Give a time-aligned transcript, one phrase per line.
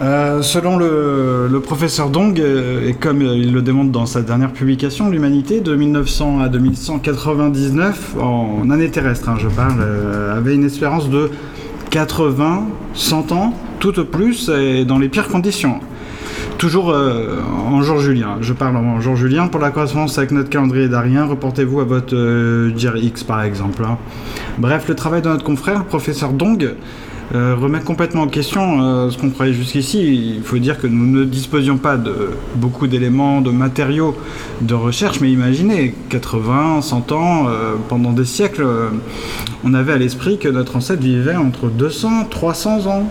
[0.00, 4.22] Euh, selon le, le professeur Dong, euh, et comme euh, il le démontre dans sa
[4.22, 9.82] dernière publication, l'humanité de 1900 à 2199, en année terrestre, hein, je parle,
[10.32, 11.30] avait une espérance de
[11.90, 15.80] 80, 100 ans, tout au plus, et dans les pires conditions.
[16.58, 19.46] Toujours en jour julien, je parle en jour julien.
[19.46, 23.84] Pour la correspondance avec notre calendrier d'Arien, reportez-vous à votre euh, Dire X par exemple.
[23.84, 23.96] hein.
[24.58, 26.74] Bref, le travail de notre confrère, professeur Dong,
[27.34, 30.34] euh, remet complètement en question euh, ce qu'on croyait jusqu'ici.
[30.36, 34.16] Il faut dire que nous ne disposions pas de beaucoup d'éléments, de matériaux
[34.62, 38.66] de recherche, mais imaginez, 80, 100 ans, euh, pendant des siècles,
[39.62, 43.06] on avait à l'esprit que notre ancêtre vivait entre 200, 300 ans.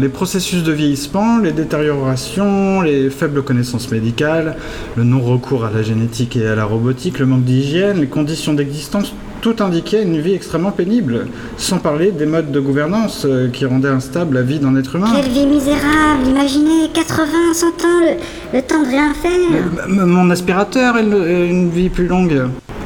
[0.00, 4.56] Les processus de vieillissement, les détériorations, les faibles connaissances médicales,
[4.94, 9.12] le non-recours à la génétique et à la robotique, le manque d'hygiène, les conditions d'existence,
[9.40, 11.26] tout indiquait une vie extrêmement pénible,
[11.56, 15.12] sans parler des modes de gouvernance euh, qui rendaient instable la vie d'un être humain.
[15.14, 19.30] Quelle vie misérable Imaginez 80, 100 ans, le, le temps de rien faire.
[19.88, 22.42] M- Mon aspirateur a une, une vie plus longue.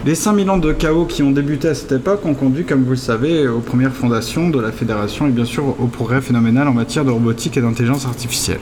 [0.06, 2.90] Les 5000 ans de chaos qui ont débuté à cette époque ont conduit, comme vous
[2.92, 6.72] le savez, aux premières fondations de la Fédération et bien sûr au progrès phénoménal en
[6.72, 8.60] matière de robotique et d'intelligence artificielle.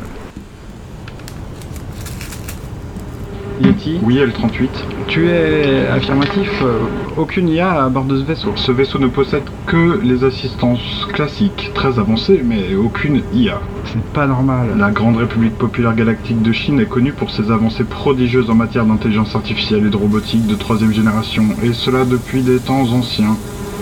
[3.61, 4.69] Yeti, Oui, L38.
[5.09, 6.79] tu es affirmatif, euh,
[7.17, 8.53] aucune IA à bord de ce vaisseau.
[8.57, 13.61] Ce vaisseau ne possède que les assistances classiques, très avancées, mais aucune IA.
[13.87, 14.69] C'est pas normal.
[14.79, 18.85] La Grande République populaire galactique de Chine est connue pour ses avancées prodigieuses en matière
[18.85, 23.37] d'intelligence artificielle et de robotique de troisième génération, et cela depuis des temps anciens.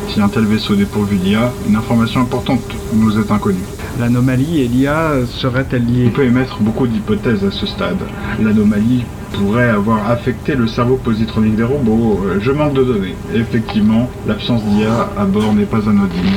[0.09, 2.61] Si un tel vaisseau est dépourvu d'IA, une information importante
[2.95, 3.65] nous est inconnue.
[3.99, 7.97] L'anomalie et l'IA seraient-elles On liées peut émettre beaucoup d'hypothèses à ce stade.
[8.43, 12.21] L'anomalie pourrait avoir affecté le cerveau positronique des robots.
[12.27, 13.15] Euh, Je manque de données.
[13.35, 16.37] Effectivement, l'absence d'IA à bord n'est pas anodine.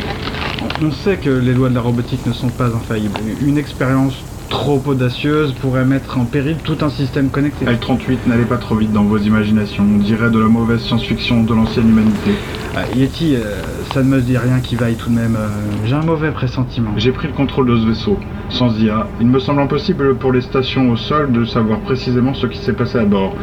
[0.81, 3.19] On sait que les lois de la robotique ne sont pas infaillibles.
[3.45, 4.15] Une expérience
[4.49, 7.65] trop audacieuse pourrait mettre en péril tout un système connecté.
[7.65, 9.83] L38, n'allez pas trop vite dans vos imaginations.
[9.83, 12.31] On dirait de la mauvaise science-fiction de l'ancienne humanité.
[12.75, 13.61] Ah, Yeti, euh,
[13.93, 15.35] ça ne me dit rien qui vaille tout de même.
[15.35, 15.47] euh,
[15.85, 16.91] J'ai un mauvais pressentiment.
[16.97, 18.17] J'ai pris le contrôle de ce vaisseau.
[18.49, 22.47] Sans IA, il me semble impossible pour les stations au sol de savoir précisément ce
[22.47, 23.33] qui s'est passé à bord.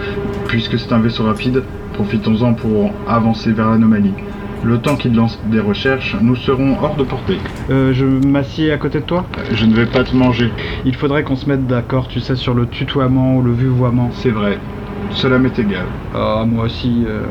[0.46, 1.62] Puisque c'est un vaisseau rapide,
[1.94, 4.12] profitons-en pour avancer vers l'anomalie.
[4.64, 7.38] Le temps qu'il lance des recherches, nous serons hors de portée.
[7.70, 10.50] Euh, je m'assieds à côté de toi Je ne vais pas te manger.
[10.84, 14.10] Il faudrait qu'on se mette d'accord, tu sais, sur le tutoiement ou le vuvoiement.
[14.12, 14.58] C'est vrai.
[15.10, 15.84] Cela m'est égal.
[16.14, 17.04] Ah, moi aussi.
[17.06, 17.22] euh,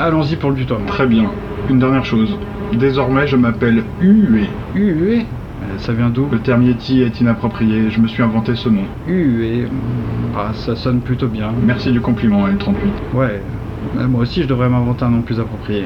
[0.00, 0.86] Allons-y pour le tutoiement.
[0.86, 1.26] Très bien.
[1.68, 2.36] Une dernière chose.
[2.72, 4.46] Désormais, je m'appelle UE.
[4.74, 6.28] UE Euh, Ça vient d'où?
[6.32, 7.90] Le terme Yeti est inapproprié.
[7.90, 8.84] Je me suis inventé ce nom.
[9.06, 9.66] UE.
[10.36, 11.50] Ah, ça sonne plutôt bien.
[11.66, 12.74] Merci du compliment, L38.
[13.16, 13.40] Ouais,
[13.98, 15.84] euh, moi aussi je devrais m'inventer un nom plus approprié.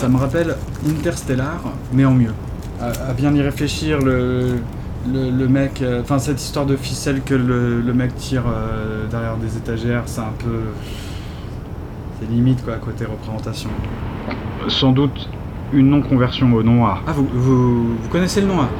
[0.00, 0.56] Ça me rappelle
[0.88, 1.60] Interstellar,
[1.92, 2.32] mais en mieux.
[2.80, 4.54] À, à bien y réfléchir, le,
[5.12, 9.06] le, le mec, euh, enfin cette histoire de ficelle que le, le mec tire euh,
[9.10, 10.60] derrière des étagères, c'est un peu.
[12.18, 13.68] C'est limite quoi, côté représentation.
[14.68, 15.28] Sans doute
[15.74, 17.02] une non-conversion au nom A.
[17.06, 18.70] Ah, vous, vous, vous connaissez le nom A?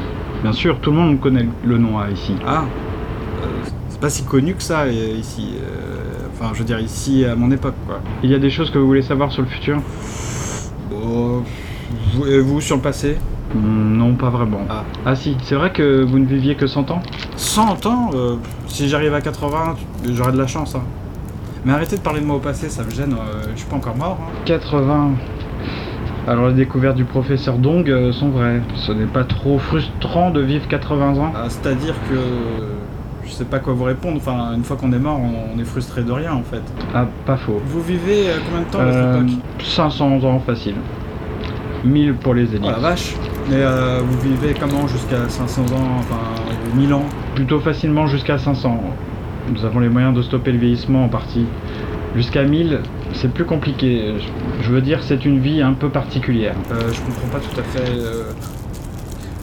[0.43, 2.33] Bien sûr, tout le monde connaît le nom A ici.
[2.47, 2.65] Ah
[3.43, 3.47] euh,
[3.91, 5.51] C'est pas si connu que ça ici.
[6.33, 8.01] Enfin, je veux dire, ici à mon époque quoi.
[8.23, 9.83] Il y a des choses que vous voulez savoir sur le futur?
[11.01, 11.43] Bon,
[12.15, 13.17] vous, et vous sur le passé
[13.55, 14.61] Hmm, Non, pas vraiment.
[14.69, 14.85] Ah.
[15.05, 17.03] Ah si, c'est vrai que vous ne viviez que 100 ans
[17.37, 18.37] 100 ans euh,
[18.69, 19.75] Si j'arrive à 80,
[20.05, 20.77] tu- j'aurai de la chance.
[20.77, 20.83] hein.
[21.65, 23.13] Mais arrêtez de parler de moi au passé, ça me gêne.
[23.15, 24.19] euh, je suis pas encore mort.
[24.21, 24.33] hein.
[24.45, 25.11] 80.
[26.29, 28.61] Alors les découvertes du professeur Dong euh, sont vraies.
[28.77, 32.15] Ce n'est pas trop frustrant de vivre 80 ans Ah, C'est-à-dire que
[33.31, 34.17] je sais pas quoi vous répondre.
[34.19, 36.63] Enfin, une fois qu'on est mort, on, on est frustré de rien en fait.
[36.95, 37.61] Ah, pas faux.
[37.65, 40.75] Vous vivez euh, combien de temps à Euh, cette époque 500 ans facile.
[41.85, 42.61] 1000 pour les élites.
[42.65, 43.15] Oh la vache
[43.49, 46.19] Mais euh, vous vivez comment jusqu'à 500 ans, enfin
[46.77, 47.05] 1000 ans
[47.35, 48.83] Plutôt facilement jusqu'à 500.
[49.53, 51.47] Nous avons les moyens de stopper le vieillissement en partie.
[52.17, 52.81] Jusqu'à 1000,
[53.15, 54.15] c'est plus compliqué.
[54.19, 56.55] Je- Je veux dire, c'est une vie un peu particulière.
[56.71, 57.91] Euh, Je comprends pas tout à fait.
[57.99, 58.25] euh,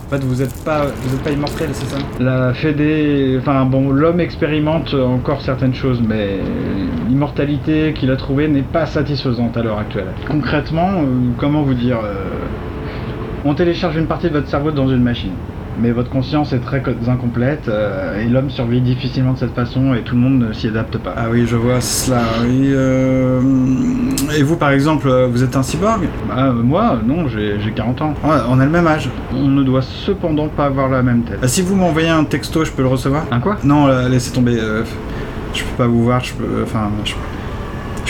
[0.08, 1.98] En fait, vous êtes pas, vous êtes pas immortel, c'est ça?
[2.22, 6.40] La Fédé, enfin bon, l'homme expérimente encore certaines choses, mais
[7.10, 10.08] l'immortalité qu'il a trouvée n'est pas satisfaisante à l'heure actuelle.
[10.26, 11.04] Concrètement, euh,
[11.38, 12.24] comment vous dire euh,
[13.44, 15.34] On télécharge une partie de votre cerveau dans une machine,
[15.80, 19.94] mais votre conscience est très co- incomplète euh, et l'homme survit difficilement de cette façon
[19.94, 21.14] et tout le monde ne s'y adapte pas.
[21.18, 22.22] Ah oui, je vois cela.
[22.44, 23.42] Oui, euh,
[24.38, 26.08] Et vous, par exemple, euh, vous êtes un cyborg?
[26.32, 28.14] Ah, euh, moi, non, j'ai j'ai 40 ans.
[28.24, 29.10] Ouais, On a le même âge.
[29.34, 31.40] On ne doit cependant pas avoir la même tête.
[31.42, 33.24] Ah, si vous m'envoyez un texto, je peux le recevoir?
[33.32, 33.58] Un quoi?
[33.64, 34.58] Non, euh, laissez tomber.
[34.60, 34.84] euh,
[35.54, 36.24] je peux pas vous voir.
[36.24, 37.16] Je peux, enfin, je, je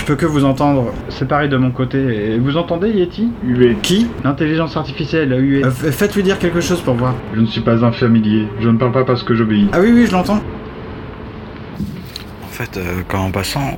[0.07, 0.93] peux que vous entendre.
[1.09, 1.97] C'est pareil de mon côté.
[2.33, 3.29] Et vous entendez Yeti?
[3.43, 3.75] Hué.
[3.83, 4.07] Qui?
[4.23, 5.63] L'intelligence artificielle, UE.
[5.65, 7.13] Euh, Faites-lui dire quelque chose pour voir.
[7.35, 8.47] Je ne suis pas un familier.
[8.61, 9.67] Je ne parle pas parce que j'obéis.
[9.73, 10.41] Ah oui, oui, je l'entends.
[12.43, 13.77] En fait, euh, quand en passant,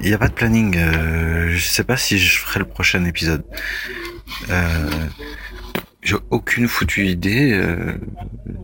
[0.00, 0.76] il n'y a pas de planning.
[0.76, 3.42] euh, je sais pas si je ferai le prochain épisode.
[4.50, 4.88] Euh,
[6.02, 7.94] J'ai aucune foutue idée euh,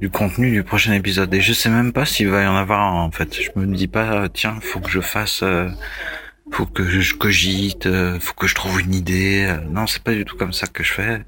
[0.00, 2.80] du contenu du prochain épisode et je sais même pas s'il va y en avoir
[2.80, 3.34] un, en fait.
[3.34, 5.68] Je me dis pas tiens, faut que je fasse, euh,
[6.50, 9.46] faut que je cogite, euh, faut que je trouve une idée.
[9.48, 11.22] euh, non, c'est pas du tout comme ça que je fais.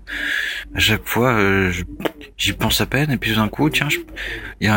[0.74, 1.72] À chaque fois, euh,
[2.36, 3.98] j'y pense à peine et puis d'un coup, tiens, je-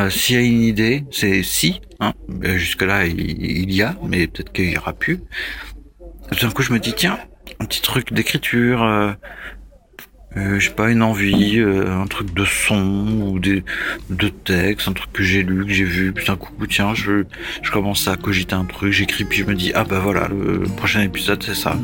[0.09, 1.81] s'il y a une idée, c'est si.
[1.99, 2.13] Hein,
[2.55, 5.19] jusque là, il, y a, mais peut-être qu'il y aura plus.
[6.41, 7.19] D'un coup, je me dis tiens,
[7.59, 9.15] un petit truc d'écriture.
[10.37, 13.63] Euh, je sais pas, une envie, euh, un truc de son ou des,
[14.09, 17.23] de texte, un truc que j'ai lu, que j'ai vu, puis d'un coup, tiens, je,
[17.61, 20.63] je commence à cogiter un truc, j'écris, puis je me dis, ah bah voilà, le
[20.77, 21.75] prochain épisode, c'est ça.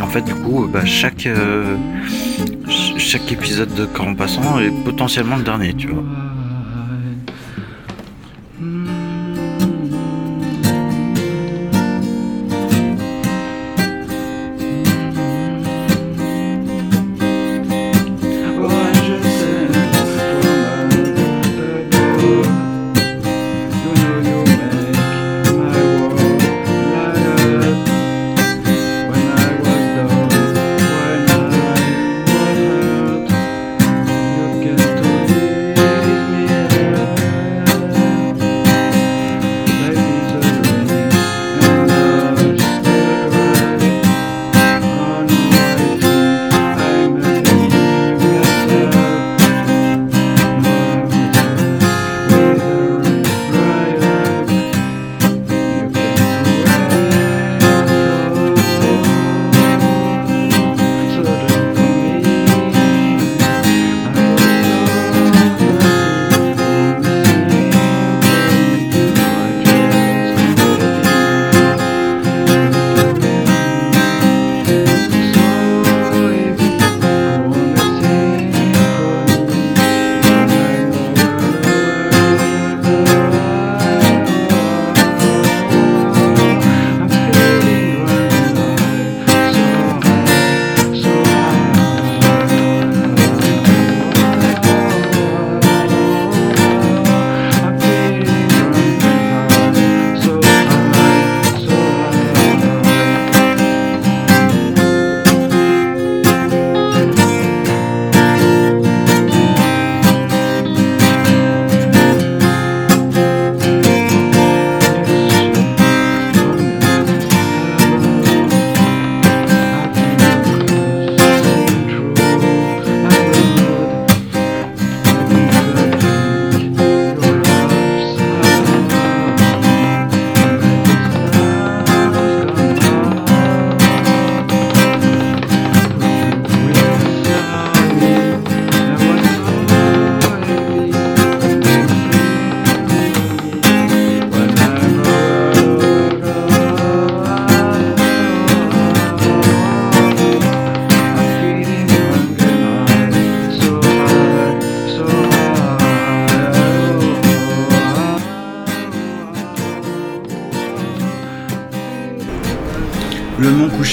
[0.00, 1.76] En fait, du coup, bah, chaque, euh,
[2.66, 6.04] ch- chaque épisode de en passant est potentiellement le dernier, tu vois.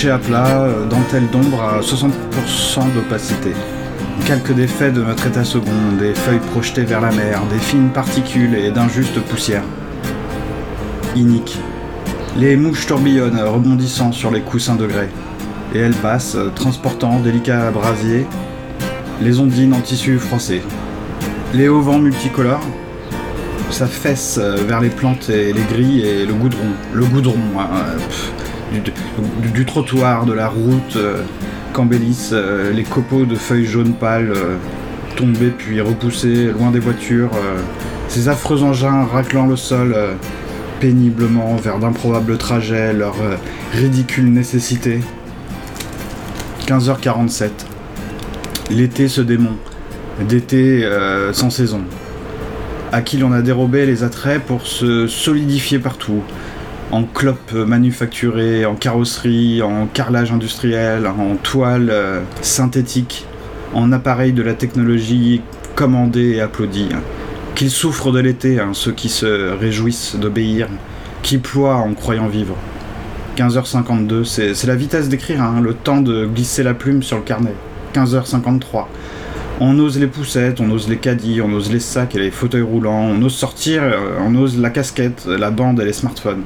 [0.10, 3.52] À plat, euh, dentelle d'ombre à 60% d'opacité.
[4.26, 7.90] Calque des faits de notre état second, des feuilles projetées vers la mer, des fines
[7.90, 9.64] particules et d'injustes poussières.
[11.16, 11.58] Inique.
[12.38, 15.10] Les mouches tourbillonnent, rebondissant sur les coussins de grès.
[15.74, 18.26] Et elles passent, transportant, délicats brasiers,
[19.22, 20.62] les ondines en tissu froissé.
[21.54, 22.66] Les hauts vents multicolores
[23.70, 26.72] s'affaissent euh, vers les plantes et les grilles et le goudron.
[26.94, 27.98] Le goudron, euh,
[29.54, 31.22] du, trottoir, de la route, euh,
[31.74, 34.56] qu'embellissent euh, les copeaux de feuilles jaunes pâles, euh,
[35.18, 37.30] tombés puis repoussés loin des voitures,
[38.08, 39.96] ces affreux engins raclant le sol
[40.80, 43.36] péniblement vers d'improbables trajets, leur euh,
[43.74, 45.02] ridicule nécessité.
[46.66, 47.50] 15h47.
[48.72, 49.58] L'été se démon,
[50.28, 50.88] d'été
[51.34, 51.82] sans saison,
[52.94, 56.24] à qui l'on a dérobé les attraits pour se solidifier partout,
[56.94, 63.26] en clopes manufacturées, en carrosserie, en carrelage industriel, en toile euh, synthétique,
[63.74, 65.42] en appareils de la technologie
[65.74, 66.90] commandés et applaudis.
[67.56, 70.68] Qu'ils souffrent de l'été, hein, ceux qui se réjouissent d'obéir,
[71.24, 72.56] qui ploient en croyant vivre.
[73.38, 77.56] 15h52, c'est la vitesse d'écrire, hein, le temps de glisser la plume sur le carnet.
[77.96, 78.86] 15h53.
[79.60, 82.62] On ose les poussettes, on ose les caddies, on ose les sacs et les fauteuils
[82.62, 86.44] roulants, on ose sortir, euh, on ose la casquette, la bande et les smartphones.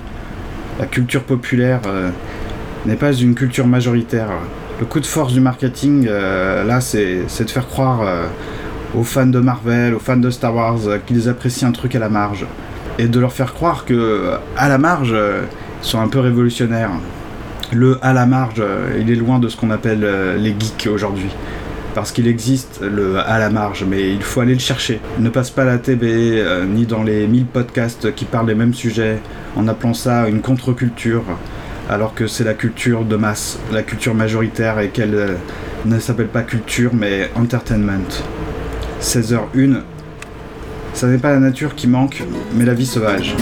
[0.79, 2.09] La culture populaire euh,
[2.85, 4.29] n'est pas une culture majoritaire.
[4.79, 8.01] Le coup de force du marketing, euh, là, c'est de faire croire
[8.95, 12.09] aux fans de Marvel, aux fans de Star Wars, qu'ils apprécient un truc à la
[12.09, 12.45] marge.
[12.99, 16.91] Et de leur faire croire que, à la marge, ils sont un peu révolutionnaires.
[17.73, 18.61] Le à la marge,
[18.99, 20.05] il est loin de ce qu'on appelle
[20.37, 21.29] les geeks aujourd'hui
[21.97, 24.99] parce qu'il existe le à la marge, mais il faut aller le chercher.
[25.17, 29.17] Ne passe pas la TV ni dans les 1000 podcasts qui parlent des mêmes sujets
[29.55, 31.23] en appelant ça une contre-culture,
[31.89, 35.37] alors que c'est la culture de masse, la culture majoritaire et qu'elle
[35.85, 38.21] ne s'appelle pas culture mais entertainment.
[39.01, 39.77] 16h01,
[40.93, 42.23] ça n'est pas la nature qui manque,
[42.53, 43.35] mais la vie sauvage.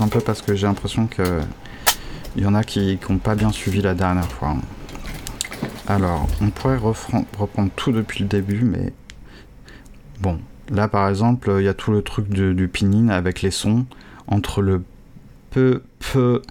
[0.00, 1.40] Un peu parce que j'ai l'impression que
[2.36, 4.54] il y en a qui n'ont pas bien suivi la dernière fois.
[5.88, 8.92] Alors, on pourrait reprendre tout depuis le début, mais
[10.20, 12.70] bon, là par exemple, il y a tout le truc du, du
[13.10, 13.86] avec les sons
[14.28, 14.82] entre le
[15.50, 16.42] peu, peu,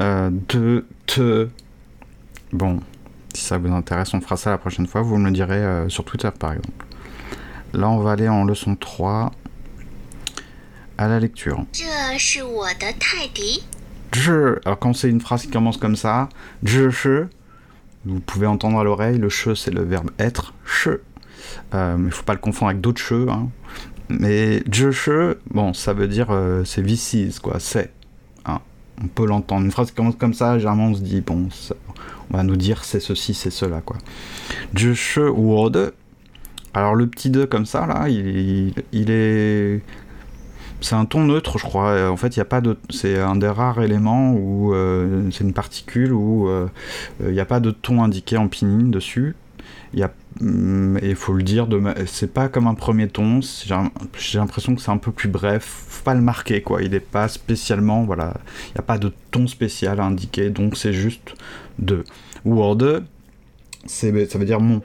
[0.00, 1.48] euh, de, te.
[2.52, 2.80] Bon,
[3.34, 5.02] si ça vous intéresse, on fera ça la prochaine fois.
[5.02, 6.86] Vous me le direz euh, sur Twitter par exemple.
[7.74, 9.30] Là, on va aller en leçon 3
[11.00, 11.64] à la lecture.
[14.12, 16.28] Je, alors quand c'est une phrase qui commence comme ça,
[16.62, 17.24] je,
[18.04, 21.00] vous pouvez entendre à l'oreille, le che c'est le verbe être, che.
[21.74, 23.28] Euh, mais il faut pas le confondre avec d'autres che.
[23.28, 23.48] Hein.
[24.10, 27.92] Mais je, bon, ça veut dire euh, c'est this quoi, c'est.
[28.44, 28.60] Hein.
[29.02, 29.64] On peut l'entendre.
[29.64, 31.48] Une phrase qui commence comme ça, généralement on se dit, bon,
[32.30, 33.96] on va nous dire c'est ceci, c'est cela, quoi.
[34.74, 35.92] Je, word.
[36.74, 39.80] Alors le petit 2 comme ça, là, il, il est
[40.80, 42.10] c'est un ton neutre, je crois.
[42.10, 42.76] En fait, il a pas de.
[42.90, 46.68] C'est un des rares éléments où euh, c'est une particule où euh,
[47.20, 49.36] il n'y a pas de ton indiqué en pinine dessus.
[49.92, 51.68] Il y a, mm, et il faut le dire,
[52.06, 53.40] c'est pas comme un premier ton.
[53.40, 55.64] J'ai l'impression que c'est un peu plus bref.
[55.88, 56.82] Faut pas le marquer, quoi.
[56.82, 58.34] Il n'est pas spécialement, voilà.
[58.68, 61.34] Il n'y a pas de ton spécial indiqué, donc c'est juste
[61.78, 62.04] de.
[62.44, 63.02] Word,
[63.86, 64.80] ça veut dire mon.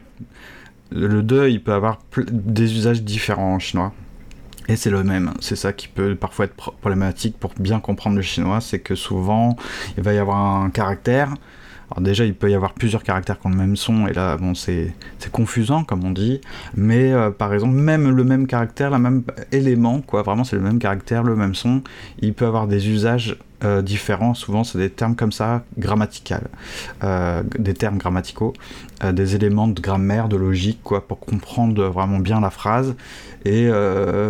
[0.91, 3.93] Le 2, il peut avoir des usages différents en chinois.
[4.67, 5.33] Et c'est le même.
[5.39, 9.55] C'est ça qui peut parfois être problématique pour bien comprendre le chinois, c'est que souvent
[9.97, 11.33] il va y avoir un caractère.
[11.91, 14.37] Alors déjà, il peut y avoir plusieurs caractères qui ont le même son, et là,
[14.37, 14.93] bon, c'est
[15.31, 16.41] confusant, comme on dit.
[16.75, 20.61] Mais euh, par exemple, même le même caractère, le même élément, quoi, vraiment, c'est le
[20.61, 21.81] même caractère, le même son,
[22.19, 24.33] il peut avoir des usages euh, différents.
[24.33, 26.47] Souvent, c'est des termes comme ça, grammaticales,
[27.03, 28.53] euh, des termes grammaticaux,
[29.11, 32.95] des éléments de grammaire, de logique, quoi, pour comprendre vraiment bien la phrase.
[33.43, 33.69] Et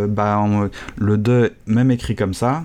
[0.10, 0.44] bah,
[0.98, 2.64] le 2, même écrit comme ça,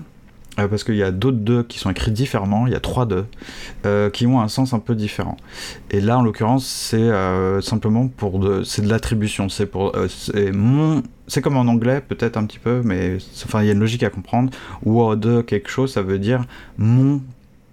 [0.59, 3.05] euh, parce qu'il y a d'autres 2 qui sont écrits différemment, il y a 3
[3.05, 3.25] 2
[3.85, 5.37] euh, qui ont un sens un peu différent.
[5.91, 7.09] Et là, en l'occurrence, c'est
[7.61, 12.37] simplement pour de, c'est de l'attribution, c'est pour, c'est mon, c'est comme en anglais peut-être
[12.37, 14.51] un petit peu, mais enfin il y a une logique à comprendre.
[14.83, 16.45] Ou de quelque chose, ça veut dire
[16.77, 17.21] mon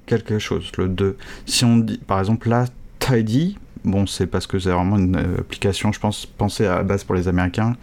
[0.07, 1.17] quelque chose, le 2.
[1.47, 2.67] Si on dit, par exemple là,
[3.01, 7.05] tidy, bon c'est parce que c'est vraiment une application, je pense, pensée à la base
[7.05, 7.77] pour les Américains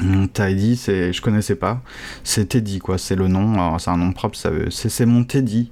[0.00, 1.80] Hum, Tidy, c'est, je connaissais pas.
[2.24, 2.98] C'est Teddy, quoi.
[2.98, 3.78] C'est le nom.
[3.78, 4.36] C'est un nom propre.
[4.36, 5.70] Ça c'est, mon Teddy.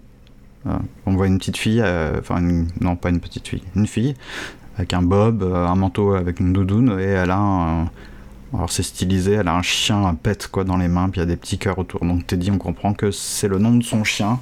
[1.06, 2.40] On voit une petite fille, euh, enfin,
[2.80, 4.14] non, pas une petite fille, une fille,
[4.76, 7.90] avec un bob, euh, un manteau avec une doudoune, et elle a un.
[8.54, 11.24] Alors, c'est stylisé, elle a un chien, un pet, quoi, dans les mains, puis il
[11.24, 12.04] y a des petits cœurs autour.
[12.04, 14.38] Donc, Teddy, on comprend que c'est le nom de son chien.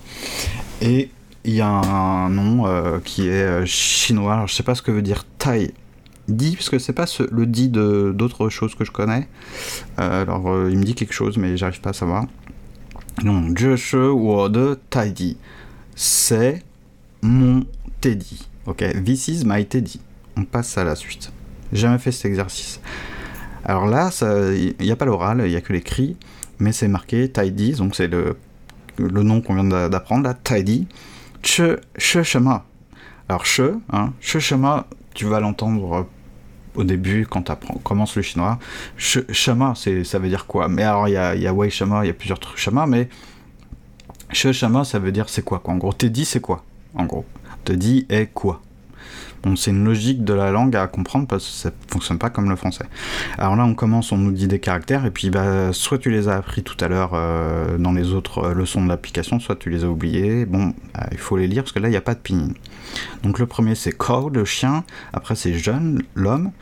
[0.83, 1.11] Et
[1.45, 4.35] il y a un nom euh, qui est chinois.
[4.35, 5.73] Alors, je sais pas ce que veut dire Tai
[6.31, 9.29] Di, parce que c'est pas le dit d'autres choses que je connais.
[9.99, 12.27] Euh, alors, euh, il me dit quelque chose, mais j'arrive pas à savoir.
[13.23, 15.37] Wo de Tai Di.
[15.95, 16.63] C'est
[17.23, 17.65] mon
[18.01, 18.49] Teddy.
[18.67, 20.01] Ok, this is my Teddy.
[20.37, 21.33] On passe à la suite.
[21.73, 22.81] Jamais fait cet exercice.
[23.65, 24.11] Alors là,
[24.55, 26.17] il n'y a pas l'oral, il n'y a que l'écrit,
[26.59, 28.37] mais c'est marqué Tidy, donc c'est le,
[28.97, 30.87] le nom qu'on vient d'a- d'apprendre là, Tidy.
[31.43, 32.65] Che, che shema.
[33.29, 36.07] Alors che, hein, che shema, tu vas l'entendre
[36.75, 38.59] au début quand tu commences le chinois.
[38.97, 40.69] C'est, ça veut dire quoi?
[40.69, 42.87] Mais alors il y a, y a wei shema, il y a plusieurs trucs shema,
[42.87, 43.09] mais
[44.33, 45.75] che shema, ça veut dire c'est quoi, quoi?
[45.75, 46.65] En gros, Teddy, c'est quoi?
[46.95, 47.25] En gros,
[47.65, 48.61] Teddy est quoi?
[49.43, 52.51] Bon, c'est une logique de la langue à comprendre parce que ça fonctionne pas comme
[52.51, 52.85] le français.
[53.39, 56.29] Alors là, on commence, on nous dit des caractères, et puis bah, soit tu les
[56.29, 59.71] as appris tout à l'heure euh, dans les autres euh, leçons de l'application, soit tu
[59.71, 60.45] les as oubliés.
[60.45, 62.53] Bon, euh, il faut les lire parce que là, il n'y a pas de pinyin.
[63.23, 64.85] Donc le premier, c'est cow, le chien.
[65.13, 66.53] Après, c'est jeune, l'homme.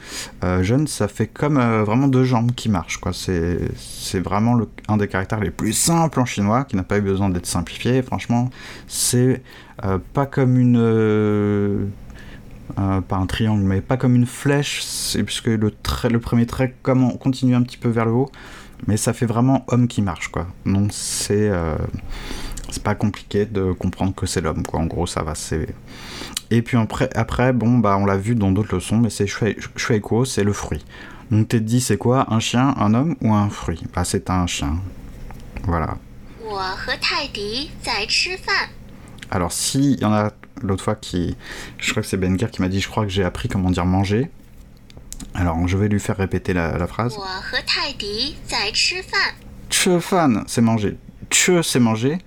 [0.45, 3.01] Euh, jeune, ça fait comme euh, vraiment deux jambes qui marchent.
[3.13, 4.59] C'est vraiment
[4.89, 8.03] un des caractères les plus simples en chinois, qui n'a pas eu besoin d'être simplifié.
[8.03, 8.51] Franchement,
[8.87, 9.43] c'est
[9.85, 11.91] euh, pas comme une...
[12.77, 14.83] pas un triangle, mais pas comme une flèche,
[15.25, 15.73] puisque le,
[16.11, 18.31] le premier trait comme on continue un petit peu vers le haut,
[18.87, 20.47] mais ça fait vraiment homme qui marche, quoi.
[20.67, 21.51] Donc c'est
[22.71, 24.81] c'est pas compliqué de comprendre que c'est l'homme, quoi.
[24.81, 25.75] En gros, ça va, c'est.
[26.51, 26.79] Et puis
[27.15, 29.57] après, bon, bah, on l'a vu dans d'autres leçons, mais c'est shui
[30.01, 30.85] kuo, c'est le fruit.
[31.31, 33.83] Donc t'es dit, c'est quoi Un chien, un homme ou un fruit?
[33.95, 34.77] Bah, c'est un chien.
[35.65, 35.99] Voilà.
[39.31, 40.31] Alors, si, il y en a
[40.63, 41.37] l'autre fois qui.
[41.77, 43.85] Je crois que c'est Benker qui m'a dit, je crois que j'ai appris comment dire
[43.85, 44.31] manger.
[45.35, 47.17] Alors, je vais lui faire répéter la, phrase.
[49.71, 50.97] Chefan, c'est manger.
[51.31, 52.19] Che, c'est manger.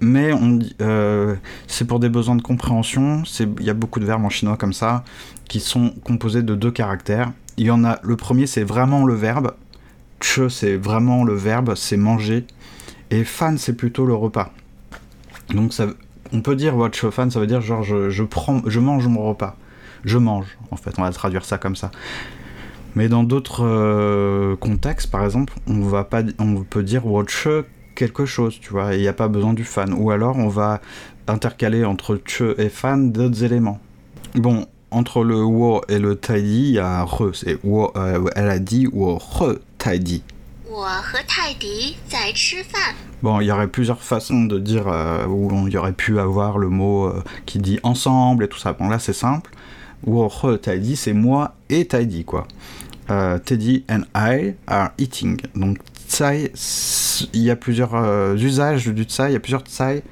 [0.00, 0.32] Mais
[0.80, 1.36] euh,
[1.66, 3.22] c'est pour des besoins de compréhension.
[3.58, 5.04] Il y a beaucoup de verbes en chinois comme ça
[5.48, 7.32] qui sont composés de deux caractères.
[7.58, 7.98] Il y en a.
[8.02, 9.52] Le premier, c'est vraiment le verbe.
[10.20, 12.46] Che, c'est vraiment le verbe, c'est manger.
[13.10, 14.52] Et fan, c'est plutôt le repas.
[15.50, 15.74] Donc
[16.32, 19.28] on peut dire what fan, ça veut dire genre je, je prends, je mange mon
[19.28, 19.56] repas.
[20.04, 21.90] Je mange, en fait, on va traduire ça comme ça.
[22.94, 27.46] Mais dans d'autres euh, contextes, par exemple, on va pas, on peut dire watch
[28.00, 29.92] quelque chose, tu vois, il n'y a pas besoin du fan.
[29.92, 30.80] Ou alors on va
[31.28, 33.78] intercaler entre che et fan d'autres éléments.
[34.34, 38.48] Bon, entre le wo et le tidy, il y a re, c'est wo, euh, elle
[38.48, 40.22] a dit wo re tidy.
[43.22, 46.56] Bon, il y aurait plusieurs façons de dire euh, où on y aurait pu avoir
[46.56, 48.72] le mot euh, qui dit ensemble et tout ça.
[48.72, 49.50] Bon, là c'est simple.
[50.06, 52.46] Wo re tidy, c'est moi et tidy quoi.
[53.44, 55.40] Teddy and I are eating.
[55.56, 55.78] Donc
[56.20, 56.52] tsai,
[57.32, 60.02] il y a plusieurs euh, usages du tsai, il y a plusieurs tsai.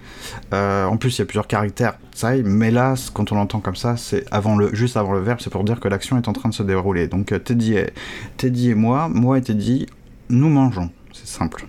[0.52, 3.76] Euh, en plus, il y a plusieurs caractères tsai, mais là, quand on l'entend comme
[3.76, 6.32] ça, c'est avant le, juste avant le verbe, c'est pour dire que l'action est en
[6.32, 7.08] train de se dérouler.
[7.08, 7.90] Donc, euh, Teddy, et,
[8.36, 9.86] Teddy et moi, moi et Teddy,
[10.30, 10.90] nous mangeons.
[11.12, 11.66] C'est simple.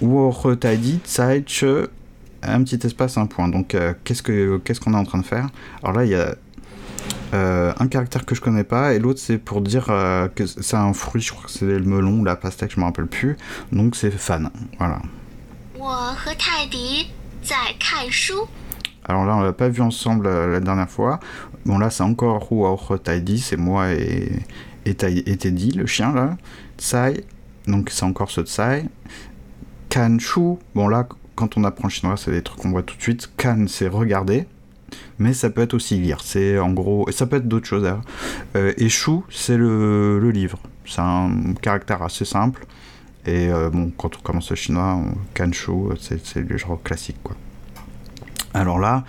[0.00, 1.90] Wo t'a dit tsai che
[2.42, 3.48] un petit espace un point.
[3.48, 5.50] Donc qu'est-ce que qu'est-ce qu'on est en train de faire?
[5.82, 6.36] Alors là il y a
[7.32, 10.76] euh, un caractère que je connais pas et l'autre c'est pour dire euh, que c'est
[10.76, 13.36] un fruit, je crois que c'est le melon ou la pastèque, je me rappelle plus.
[13.70, 15.00] Donc c'est fan, voilà.
[19.04, 21.20] Alors là on l'a pas vu ensemble euh, la dernière fois.
[21.66, 24.28] Bon là c'est encore Ruaur Taidi, c'est moi et,
[24.84, 26.36] et, Teddy, le chien là.
[26.78, 27.24] Tsai,
[27.68, 28.86] donc c'est encore ce Tsai.
[29.88, 33.02] Kanshu, bon là quand on apprend le chinois c'est des trucs qu'on voit tout de
[33.02, 33.30] suite.
[33.36, 34.46] Kan c'est regarder
[35.18, 36.20] mais ça peut être aussi lire.
[36.22, 37.88] C'est en gros, et ça peut être d'autres choses.
[38.56, 40.58] Euh, et Shu, c'est le, livre.
[40.86, 42.66] C'est un caractère assez simple.
[43.26, 47.36] Et euh, bon, quand on commence le chinois, on, Kanshu, c'est le genre classique quoi.
[48.54, 49.04] Alors là,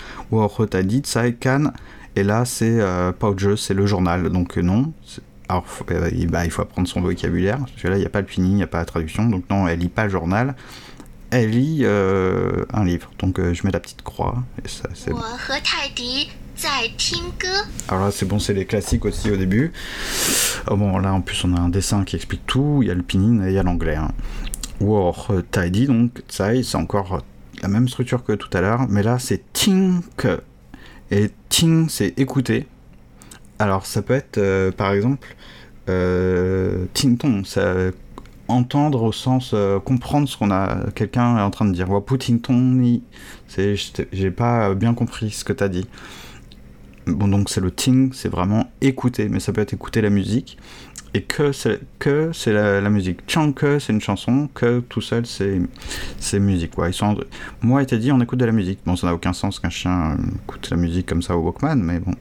[0.84, 1.72] dit, Tsai Kan,
[2.16, 4.30] et là c'est euh, pas jeu, c'est le journal.
[4.30, 4.94] Donc euh, non.
[5.50, 8.22] Alors euh, bah, il faut apprendre son vocabulaire, parce que là il n'y a pas
[8.22, 9.26] le pinyin, il n'y a pas la traduction.
[9.26, 10.56] Donc non, elle lit pas le journal
[11.32, 13.10] elle lit euh, un livre.
[13.20, 14.44] Donc euh, je mets la petite croix.
[14.64, 15.22] Et ça, c'est bon.
[17.88, 19.72] Alors là, c'est bon, c'est les classiques aussi au début.
[20.68, 22.80] Oh, bon, là, en plus, on a un dessin qui explique tout.
[22.84, 23.96] Il y a le pinyin et il y a l'anglais.
[23.96, 24.12] Hein.
[24.80, 27.24] War, euh, Tidy, donc Tsai, c'est encore
[27.62, 30.28] la même structure que tout à l'heure, mais là, c'est Tink.
[31.10, 32.68] Et Ting, c'est écouter.
[33.60, 35.36] Alors, ça peut être, par exemple,
[36.94, 37.92] Ting ça
[38.52, 41.90] entendre au sens euh, comprendre ce qu'on a quelqu'un est en train de dire.
[41.90, 43.04] Wapu ting tong ni,
[43.48, 43.76] c'est
[44.12, 45.88] j'ai pas bien compris ce que t'as dit.
[47.08, 50.58] Bon donc c'est le ting, c'est vraiment écouter, mais ça peut être écouter la musique.
[51.14, 53.20] Et que c'est que c'est la, musique.
[53.28, 55.60] Chang que c'est une chanson, que tout seul c'est
[56.20, 56.72] c'est musique.
[56.76, 56.90] Quoi.
[56.90, 57.18] Ils sont
[57.62, 58.80] moi dit on écoute de la musique.
[58.86, 61.78] Bon ça n'a aucun sens qu'un chien euh, écoute la musique comme ça au Walkman,
[61.78, 62.14] mais bon.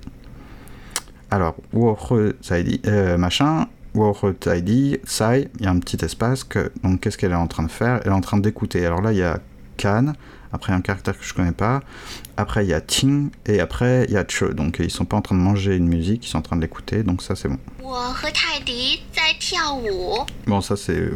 [1.33, 3.69] Alors, Wohe Saidi, euh, machin,
[4.39, 6.47] Tidy, Sai, il y a un petit espace.
[6.83, 8.01] Donc qu'est-ce qu'elle est en train de faire?
[8.05, 8.85] Elle est en train d'écouter.
[8.87, 9.41] Alors là, il y a
[9.77, 10.13] Kan,
[10.53, 11.81] après un caractère que je connais pas,
[12.37, 14.45] après il y a Ting, et après il y a Che.
[14.53, 16.61] Donc ils sont pas en train de manger une musique, ils sont en train de
[16.61, 17.59] l'écouter, donc ça c'est bon.
[20.47, 21.11] Bon, ça c'est.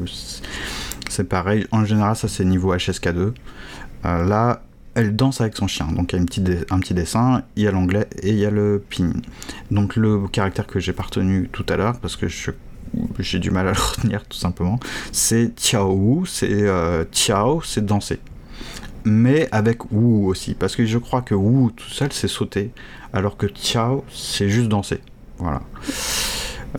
[1.11, 3.35] C'est pareil, en général, ça c'est niveau HSK2.
[4.05, 4.63] Euh, là,
[4.95, 5.87] elle danse avec son chien.
[5.87, 8.37] Donc il y a une petite un petit dessin, il y a l'anglais et il
[8.37, 9.13] y a le pin.
[9.71, 12.27] Donc le caractère que j'ai pas retenu tout à l'heure, parce que
[13.19, 14.79] j'ai du mal à le retenir tout simplement,
[15.13, 18.21] c'est Tiao, c'est euh, Tiao, c'est danser.
[19.05, 22.71] Mais avec Wu aussi, parce que je crois que Wu tout seul c'est sauter,
[23.13, 25.01] alors que Tiao c'est juste danser.
[25.39, 25.61] Voilà.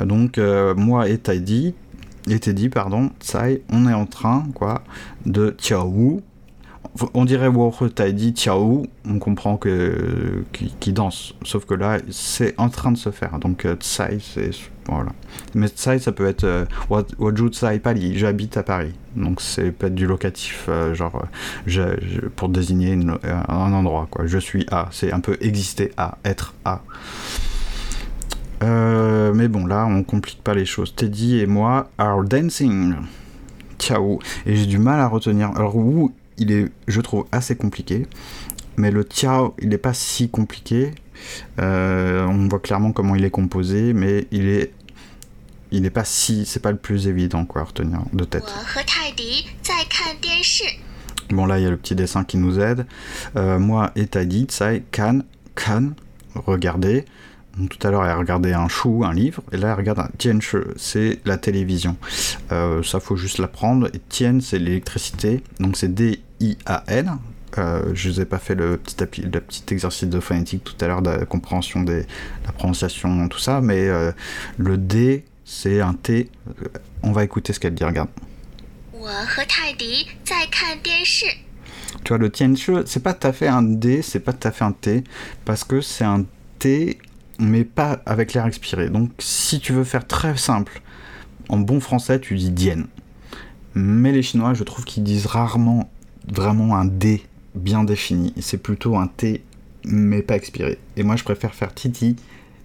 [0.03, 1.75] Donc euh, moi et Teddy,
[2.27, 4.83] et Teddy pardon, Tsai, on est en train quoi
[5.25, 6.21] de Tiao
[7.13, 12.53] on dirait Warho Tidy Tiao, on comprend que qui, qui danse, sauf que là c'est
[12.57, 13.39] en train de se faire.
[13.39, 14.51] Donc euh, Tsai, c'est
[14.87, 15.11] voilà.
[15.53, 18.17] Mais Tsai, ça peut être euh, Wa- Waju Tsai Pali.
[18.17, 21.25] J'habite à Paris, donc c'est peut être du locatif, euh, genre
[22.35, 22.97] pour désigner
[23.47, 24.25] un endroit quoi.
[24.27, 26.81] Je suis à, c'est un peu exister à, être à.
[28.61, 30.95] Mais bon, là, on complique pas les choses.
[30.95, 32.95] Teddy et moi are dancing.
[33.77, 34.19] Ciao.
[34.45, 35.51] Et j'ai du mal à retenir.
[35.55, 35.75] Alors,
[36.37, 38.07] il est, je trouve, assez compliqué.
[38.77, 40.91] Mais le Tiao, il n'est pas si compliqué.
[41.59, 44.73] Euh, on voit clairement comment il est composé, mais il est,
[45.71, 48.43] il n'est pas si, c'est pas le plus évident quoi à retenir de tête.
[51.29, 52.85] Bon là, il y a le petit dessin qui nous aide.
[53.35, 55.21] Euh, moi et Tadi, Tsai, Kan,
[55.55, 55.91] Kan,
[56.35, 57.05] regardez.
[57.69, 60.57] Tout à l'heure, elle regardait un chou, un livre, et là, elle regarde un tianche,
[60.75, 61.95] c'est la télévision.
[62.51, 63.87] Euh, ça, faut juste l'apprendre.
[63.93, 67.17] Et tian, c'est l'électricité, donc c'est D-I-A-N.
[67.57, 71.09] Euh, je vous ai pas fait le petit, exercice de phonétique tout à l'heure, de
[71.09, 72.03] la compréhension de
[72.45, 74.11] la prononciation, tout ça, mais euh,
[74.57, 76.29] le D, c'est un T.
[76.47, 76.67] Euh,
[77.03, 78.09] on va écouter ce qu'elle dit, regarde.
[82.03, 84.51] Tu vois, le tianche, c'est pas tout à fait un D, c'est pas tout à
[84.51, 85.03] fait un T,
[85.45, 86.25] parce que c'est un
[86.59, 86.97] T
[87.39, 88.89] mais pas avec l'air expiré.
[88.89, 90.81] Donc, si tu veux faire très simple,
[91.49, 92.85] en bon français, tu dis dien.
[93.73, 95.89] Mais les Chinois, je trouve qu'ils disent rarement
[96.27, 98.33] vraiment un D bien défini.
[98.39, 99.43] C'est plutôt un T,
[99.83, 100.79] mais pas expiré.
[100.97, 102.15] Et moi, je préfère faire titi,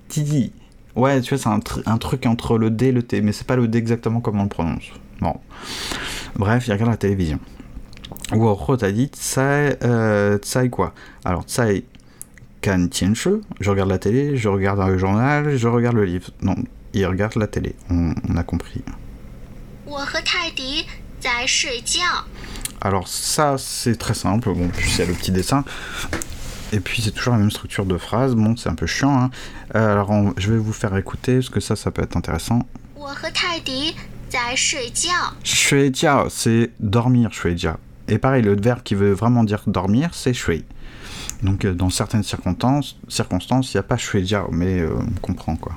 [0.08, 0.52] titi.
[0.96, 3.32] Ouais, tu vois, c'est un, tr- un truc entre le D et le T, mais
[3.32, 4.90] c'est pas le D exactement comme on le prononce.
[5.20, 5.34] Bon.
[6.36, 7.38] Bref, il regarde la télévision.
[8.32, 10.94] Wo t'as dit Tsai, euh, Tsai quoi?
[11.24, 11.84] Alors Tsai
[13.60, 16.30] je regarde la télé, je regarde le journal, je regarde le livre.
[16.42, 16.56] Non,
[16.92, 18.82] il regarde la télé, on, a compris.
[22.80, 25.64] Alors ça, c'est très simple, bon, puis il y a le petit dessin.
[26.72, 29.18] Et puis c'est toujours la même structure de phrase, bon, c'est un peu chiant.
[29.18, 29.30] Hein.
[29.74, 32.66] Euh, alors je vais vous faire écouter, parce que ça, ça peut être intéressant.
[35.42, 37.78] Shuijia, c'est dormir, shuijia.
[38.06, 40.64] Et pareil, le verbe qui veut vraiment dire dormir, c'est shui.
[41.42, 45.56] Donc euh, dans certaines circonstances, circonstances, il n'y a pas dire mais euh, on comprend
[45.56, 45.72] quoi.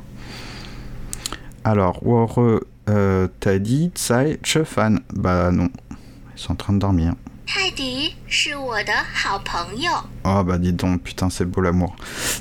[1.63, 2.41] Alors, Wore,
[2.89, 5.69] euh, Tsai Chefan Bah non,
[6.35, 7.13] ils sont en train de dormir.
[10.25, 11.95] Oh bah dis donc, putain, c'est beau l'amour.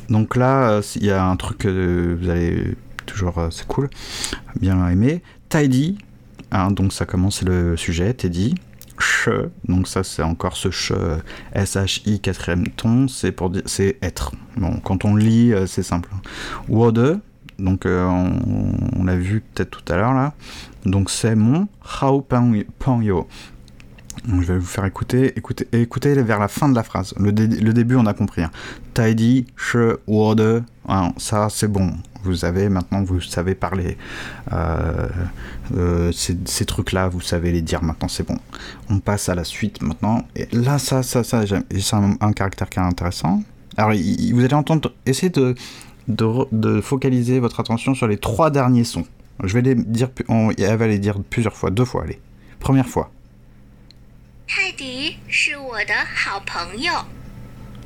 [0.09, 3.91] Donc là, euh, il y a un truc que vous allez toujours, c'est cool,
[4.61, 5.23] bien aimer.
[5.49, 5.99] Taidi,
[6.51, 8.55] hein, donc ça commence le sujet, Teddy.
[9.69, 11.19] Donc ça c'est encore ce euh,
[11.55, 14.33] S-H-I quatrième ton, c'est pour dire, c'est être.
[14.57, 16.09] Bon, quand on lit, euh, c'est simple.
[16.69, 17.21] Wode,
[17.59, 20.35] donc euh, on, l'a vu peut-être tout à l'heure là.
[20.85, 21.69] Donc c'est mon
[22.01, 23.29] Hao Pang Pang Yo.
[24.27, 27.14] Je vais vous faire écouter, écouter, écouter vers la fin de la phrase.
[27.18, 28.42] Le, dé- le début, on a compris.
[28.42, 28.51] Hein.
[28.94, 30.37] Tidy, she, word,
[30.88, 31.92] hein, ça c'est bon.
[32.25, 33.96] Vous avez maintenant, vous savez parler.
[34.53, 35.09] Euh,
[35.77, 38.38] euh, ces, trucs-là, vous savez les dire maintenant, c'est bon.
[38.88, 40.25] On passe à la suite maintenant.
[40.37, 43.42] Et là, ça, ça, ça, c'est un, un caractère qui est intéressant.
[43.77, 45.55] Alors, vous allez entendre, essayez de,
[46.07, 49.07] de, focaliser votre attention sur les trois derniers sons.
[49.42, 52.20] Je vais les dire, on- les dire plusieurs fois, deux fois, allez.
[52.61, 53.11] Première fois.
[54.52, 57.06] 泰迪是我的好朋友。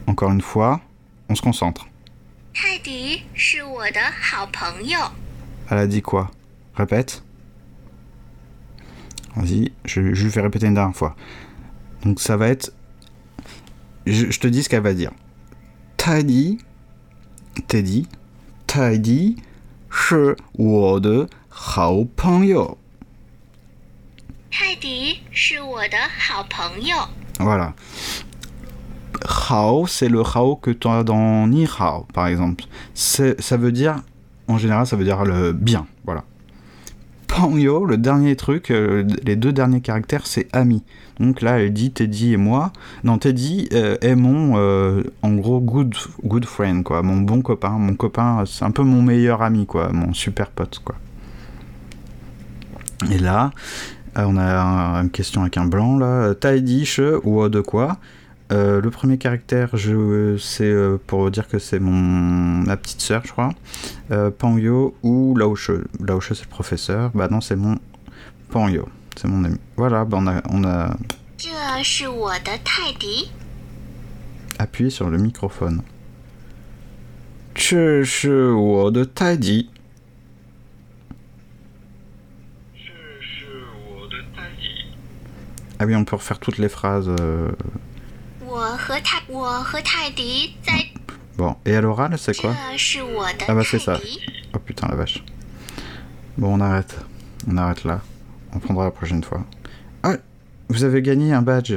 [0.05, 0.81] Encore une fois,
[1.29, 1.85] on se concentre.
[2.53, 4.99] 泰迪是我的好朋友。
[5.69, 6.31] Elle a dit quoi
[6.75, 7.21] Répète.
[9.35, 11.15] Vas-y, je, je lui fais répéter une dernière fois.
[12.03, 12.73] Donc ça va être.
[14.05, 15.11] Je, je te dis ce qu'elle va dire.
[15.97, 16.57] Teddy,
[17.67, 18.07] Teddy,
[18.67, 19.37] Teddy,
[19.89, 22.77] 是我的好朋友。
[24.55, 26.95] 泰迪是我的好朋友。
[27.39, 27.73] Voilà.
[29.23, 32.63] Hao, c'est le hao que tu as dans Ni Hao, par exemple.
[32.93, 33.95] C'est- Ça veut dire,
[34.47, 35.85] en général, ça veut dire le bien.
[36.05, 36.23] Voilà.
[37.27, 40.83] Pangyo, le dernier truc, euh, les deux derniers caractères, c'est ami.
[41.19, 42.73] Donc là, elle dit Teddy et moi.
[43.03, 47.01] Non, Teddy euh, est mon, euh, en gros, good, good friend, quoi.
[47.03, 47.69] Mon bon copain.
[47.69, 49.89] Mon copain, c'est un peu mon meilleur ami, quoi.
[49.93, 50.95] Mon super pote, quoi.
[53.11, 53.51] Et là,
[54.18, 54.48] ah, on a
[55.02, 56.06] une question avec un blanc là.
[56.06, 57.98] Euh, Taïdish ou euh, de quoi?
[58.50, 59.74] Euh, le premier caractère,
[60.38, 60.74] c'est
[61.06, 63.50] pour dire que c'est mon ma petite sœur, je crois.
[64.38, 65.70] Pangyo ou Laoche.
[66.00, 67.10] Laoche, c'est le professeur.
[67.12, 67.76] Bah non, c'est mon
[68.48, 68.88] Pangyo.
[69.16, 69.58] C'est mon ami.
[69.76, 70.42] Voilà, bah on a.
[70.48, 70.96] On a...
[74.58, 75.82] Appuyez sur le microphone.
[78.90, 79.68] de Taidi.
[85.78, 87.08] Ah oui, on peut refaire toutes les phrases.
[87.20, 87.50] Euh.
[91.36, 92.54] Bon, et à l'oral, c'est quoi?
[93.46, 94.00] Ah bah c'est ça.
[94.54, 95.22] Oh putain, la vache.
[96.38, 96.98] Bon, on arrête.
[97.46, 98.00] On arrête là.
[98.54, 99.44] On prendra la prochaine fois.
[100.02, 100.14] Ah
[100.68, 101.74] Vous avez gagné un badge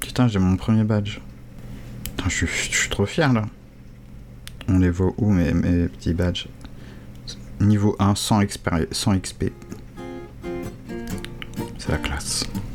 [0.00, 1.18] Putain, j'ai mon premier badge.
[2.16, 3.42] Putain, je suis trop fier là.
[4.68, 6.46] On les voit où mes, mes petits badges?
[7.60, 8.40] Niveau 1, 100
[8.92, 9.44] 100 XP.
[11.86, 12.65] C'est la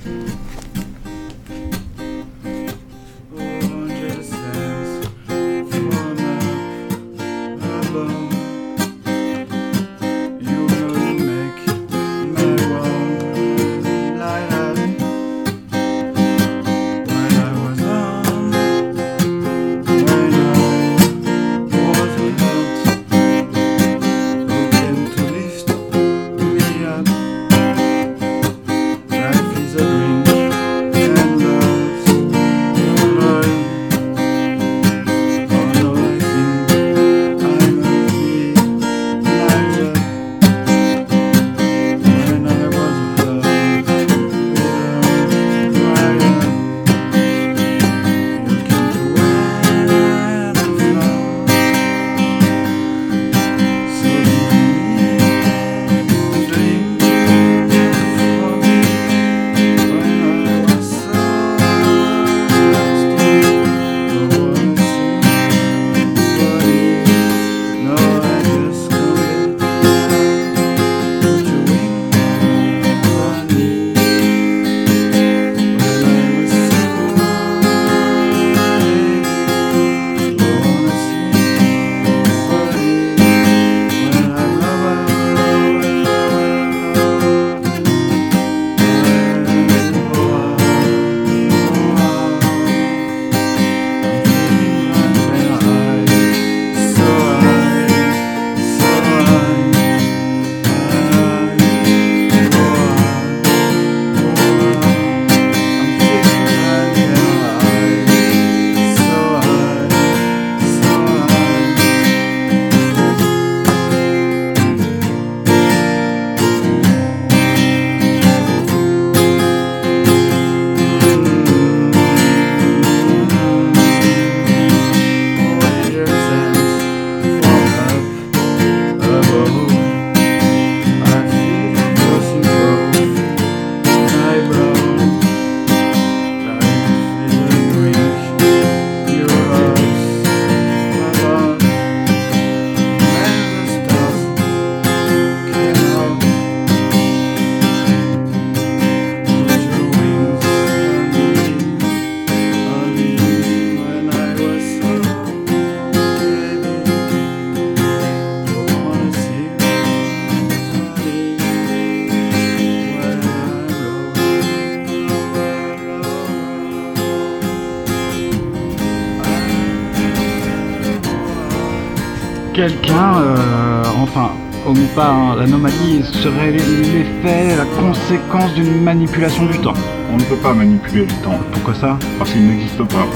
[172.61, 174.29] Quelqu'un, euh, enfin,
[174.67, 179.73] omet pas, hein, l'anomalie serait l'effet, la conséquence d'une manipulation du temps.
[180.13, 181.97] On ne peut pas manipuler le temps, Pourquoi ça?
[182.19, 183.07] Parce qu'il n'existe pas.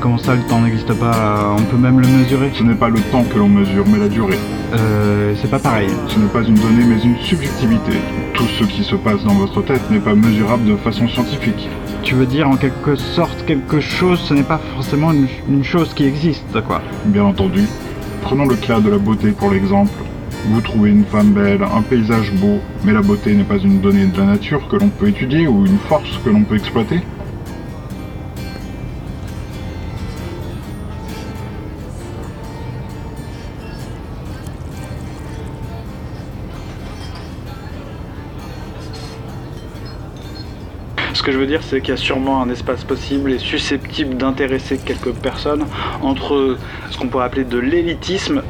[0.00, 1.54] Comment ça, le temps n'existe pas?
[1.54, 2.50] On peut même le mesurer?
[2.54, 4.38] Ce n'est pas le temps que l'on mesure, mais la durée.
[4.72, 5.90] Euh, c'est pas pareil.
[6.08, 7.92] Ce n'est pas une donnée, mais une subjectivité.
[8.32, 11.68] Tout ce qui se passe dans votre tête n'est pas mesurable de façon scientifique.
[12.02, 15.92] Tu veux dire en quelque sorte quelque chose, ce n'est pas forcément une, une chose
[15.92, 16.80] qui existe, quoi.
[17.04, 17.68] Bien entendu.
[18.24, 19.92] Prenons le cas de la beauté pour l'exemple.
[20.46, 24.06] Vous trouvez une femme belle, un paysage beau, mais la beauté n'est pas une donnée
[24.06, 27.00] de la nature que l'on peut étudier ou une force que l'on peut exploiter
[41.24, 44.78] que je veux dire, c'est qu'il y a sûrement un espace possible et susceptible d'intéresser
[44.78, 45.64] quelques personnes
[46.02, 46.58] entre
[46.90, 48.42] ce qu'on pourrait appeler de l'élitisme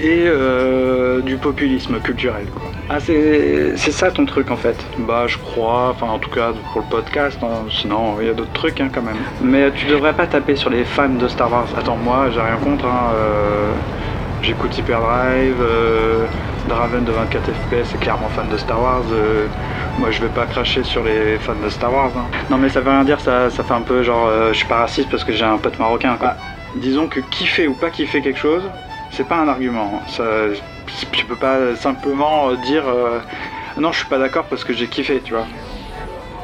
[0.00, 2.46] et euh, du populisme culturel.
[2.54, 2.70] Quoi.
[2.88, 4.76] Ah, c'est c'est ça ton truc en fait?
[4.98, 7.66] Bah, je crois, enfin en tout cas pour le podcast, hein.
[7.68, 9.16] sinon il y a d'autres trucs hein, quand même.
[9.42, 11.66] Mais tu devrais pas taper sur les fans de Star Wars.
[11.76, 13.72] Attends, moi j'ai rien contre, hein, euh,
[14.42, 16.26] j'écoute Hyperdrive, euh,
[16.68, 19.02] Draven de 24 FPS est clairement fan de Star Wars.
[19.98, 22.10] Moi je vais pas cracher sur les fans de Star Wars.
[22.16, 22.26] hein.
[22.50, 24.66] Non mais ça veut rien dire, ça, ça fait un peu genre euh, je suis
[24.66, 26.16] pas raciste parce que j'ai un pote marocain.
[26.18, 26.34] Quoi.
[26.76, 28.62] disons que kiffer ou pas kiffer quelque chose,
[29.10, 30.02] c'est pas un argument.
[30.06, 30.24] Ça,
[31.12, 33.18] tu peux pas simplement euh, dire euh,
[33.76, 35.46] non, je suis pas d'accord parce que j'ai kiffé, tu vois.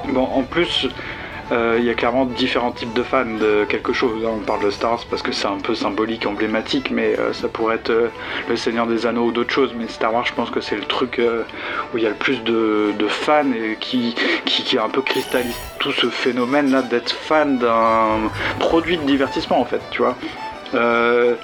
[0.09, 0.89] Bon, en plus,
[1.51, 4.25] il y a clairement différents types de fans de quelque chose.
[4.25, 4.31] hein.
[4.35, 7.49] On parle de Star Wars parce que c'est un peu symbolique, emblématique, mais euh, ça
[7.49, 8.09] pourrait être euh,
[8.49, 9.75] le Seigneur des Anneaux ou d'autres choses.
[9.77, 11.43] Mais Star Wars, je pense que c'est le truc euh,
[11.93, 15.57] où il y a le plus de, fans et qui, qui, qui un peu cristallise
[15.79, 20.17] tout ce phénomène-là d'être fan d'un produit de divertissement, en fait, tu vois.
[20.75, 21.35] Euh,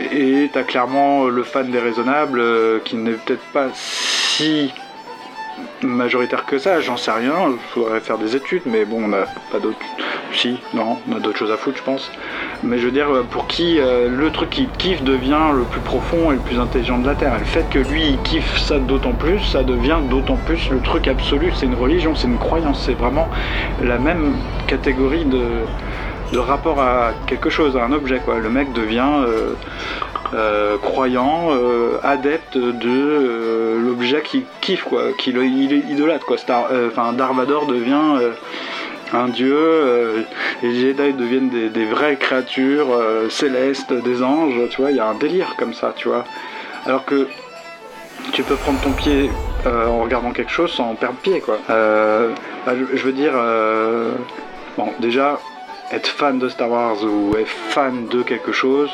[0.00, 4.72] et t'as clairement le fan déraisonnable euh, qui n'est peut-être pas si
[5.84, 9.26] majoritaire que ça, j'en sais rien, il faudrait faire des études, mais bon, on n'a
[9.52, 9.78] pas d'autres.
[10.32, 12.10] Si, non, on a d'autres choses à foutre, je pense.
[12.62, 16.32] Mais je veux dire, pour qui euh, le truc qu'il kiffe devient le plus profond
[16.32, 17.38] et le plus intelligent de la Terre.
[17.38, 21.06] Le fait que lui, il kiffe ça d'autant plus, ça devient d'autant plus le truc
[21.06, 21.52] absolu.
[21.54, 23.28] C'est une religion, c'est une croyance, c'est vraiment
[23.80, 24.34] la même
[24.66, 25.62] catégorie de,
[26.36, 28.20] rapport à quelque chose, à un objet.
[28.26, 29.08] Le mec devient.
[29.26, 29.54] euh,
[30.34, 36.38] euh, croyant, euh, adepte de euh, l'objet qu'il kiffe, quoi, qu'il il idolâtre, quoi.
[36.38, 38.32] Star, Vader devient
[39.12, 40.26] un dieu,
[40.62, 42.88] les Jedi deviennent des, vraies créatures
[43.30, 46.24] célestes, des anges, tu vois, il y a un délire comme ça, tu vois.
[46.84, 47.28] Alors que
[48.32, 49.30] tu peux prendre ton pied
[49.66, 51.58] en regardant quelque chose sans perdre pied, quoi.
[51.68, 53.34] Bah, je, je veux dire,
[54.76, 55.38] bon, déjà,
[55.92, 58.90] être fan de Star Wars ou être fan de quelque chose,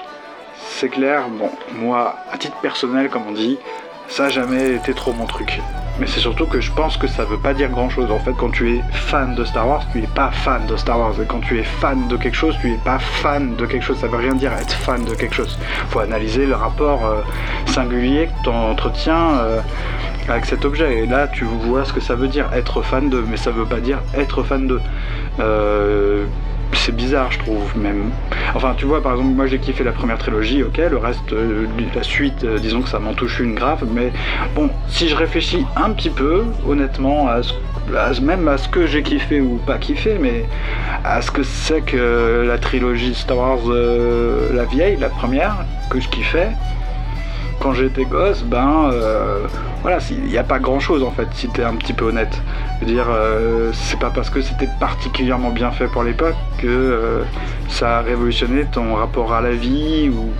[0.68, 3.58] c'est clair, bon, moi, à titre personnel, comme on dit,
[4.08, 5.60] ça n'a jamais été trop mon truc.
[6.00, 8.10] Mais c'est surtout que je pense que ça veut pas dire grand chose.
[8.10, 10.98] En fait, quand tu es fan de Star Wars, tu es pas fan de Star
[10.98, 11.12] Wars.
[11.20, 13.98] Et quand tu es fan de quelque chose, tu es pas fan de quelque chose.
[13.98, 15.58] Ça veut rien dire être fan de quelque chose.
[15.90, 17.20] Faut analyser le rapport euh,
[17.66, 19.60] singulier que tu entretiens euh,
[20.28, 21.00] avec cet objet.
[21.00, 23.66] Et là, tu vois ce que ça veut dire être fan de, mais ça veut
[23.66, 24.80] pas dire être fan de.
[25.38, 26.24] Euh,
[26.72, 28.10] c'est bizarre, je trouve, même.
[28.54, 31.66] Enfin, tu vois, par exemple, moi j'ai kiffé la première trilogie, ok, le reste, euh,
[31.94, 34.12] la suite, euh, disons que ça m'en touche une grave, mais
[34.54, 37.54] bon, si je réfléchis un petit peu, honnêtement, à ce-
[38.20, 40.44] même à ce que j'ai kiffé ou pas kiffé, mais
[41.04, 45.98] à ce que c'est que la trilogie Star Wars, euh, la vieille, la première, que
[45.98, 46.50] je kiffais,
[47.60, 49.46] quand j'étais gosse, ben euh,
[49.82, 52.40] voilà, il n'y a pas grand chose en fait, si t'es un petit peu honnête.
[52.80, 56.66] Je veux dire, euh, c'est pas parce que c'était particulièrement bien fait pour l'époque que
[56.66, 57.22] euh,
[57.68, 60.30] ça a révolutionné ton rapport à la vie ou.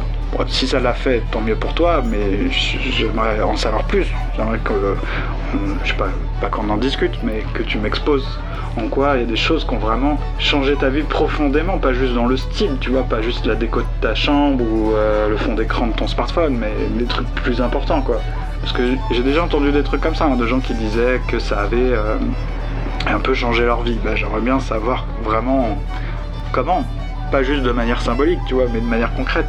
[0.49, 4.07] si ça l'a fait, tant mieux pour toi, mais j'aimerais en savoir plus.
[4.37, 4.97] J'aimerais que,
[5.85, 5.97] je sais
[6.41, 8.39] pas qu'on en discute, mais que tu m'exposes
[8.77, 11.93] en quoi il y a des choses qui ont vraiment changé ta vie profondément, pas
[11.93, 15.29] juste dans le style, tu vois, pas juste la déco de ta chambre ou euh,
[15.29, 18.21] le fond d'écran de ton smartphone, mais des trucs plus importants, quoi.
[18.61, 21.39] Parce que j'ai déjà entendu des trucs comme ça, hein, de gens qui disaient que
[21.39, 22.17] ça avait euh,
[23.07, 23.99] un peu changé leur vie.
[24.05, 25.79] Bah, J'aimerais bien savoir vraiment
[26.53, 26.85] comment,
[27.33, 29.49] pas juste de manière symbolique, tu vois, mais de manière concrète.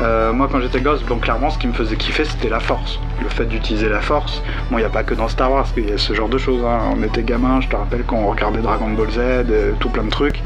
[0.00, 3.00] Euh, moi, quand j'étais gosse, donc clairement, ce qui me faisait kiffer, c'était la force.
[3.22, 4.42] Le fait d'utiliser la force.
[4.70, 6.38] Bon, il n'y a pas que dans Star Wars qu'il y a ce genre de
[6.38, 6.62] choses.
[6.64, 6.78] hein.
[6.96, 10.04] On était gamin, je te rappelle quand on regardait Dragon Ball Z, euh, tout plein
[10.04, 10.40] de trucs.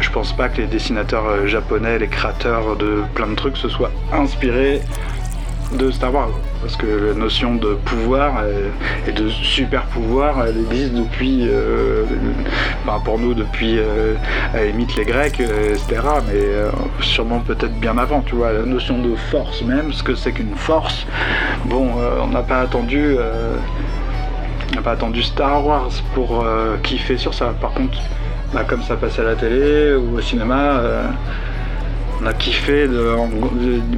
[0.00, 3.68] Je pense pas que les dessinateurs euh, japonais, les créateurs de plein de trucs se
[3.68, 4.80] soient inspirés
[5.76, 6.30] de Star Wars.
[6.60, 8.44] Parce que la notion de pouvoir
[9.06, 12.04] et de super pouvoir, elle existe depuis, euh,
[12.86, 14.14] ben, pour nous, depuis euh,
[14.54, 16.00] limite les Grecs, euh, etc.
[16.26, 16.70] Mais euh,
[17.00, 18.52] sûrement peut-être bien avant, tu vois.
[18.52, 21.06] La notion de force même, ce que c'est qu'une force,
[21.64, 23.16] bon, euh, on n'a pas attendu.
[24.70, 26.44] on n'a pas attendu Star Wars pour
[26.82, 27.54] kiffer sur ça.
[27.60, 27.98] Par contre,
[28.52, 30.80] bah, comme ça passait à la télé ou au cinéma,
[32.22, 32.88] on a kiffé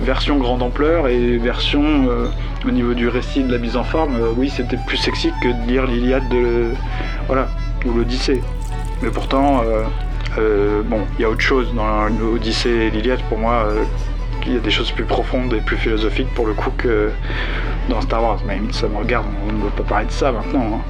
[0.01, 2.27] version grande ampleur et version euh,
[2.67, 4.17] au niveau du récit de la mise en forme.
[4.17, 6.69] euh, oui, c'était plus sexy que de lire l'Iliade de
[7.87, 8.43] ou l'Odyssée.
[9.03, 9.63] Mais pourtant,
[10.39, 13.67] euh, bon, il y a autre chose dans l'Odyssée et l'Iliade pour moi.
[14.47, 17.11] il y a des choses plus profondes et plus philosophiques pour le coup que
[17.91, 18.41] dans Star Wars.
[18.47, 20.65] Mais ça me regarde, on ne peut pas parler de ça maintenant.
[20.77, 20.81] hein.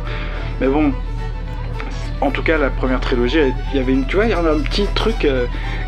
[0.60, 0.92] Mais bon,
[2.20, 3.38] en tout cas, la première trilogie,
[3.72, 5.46] il y avait une, tu vois, il y avait un petit truc euh,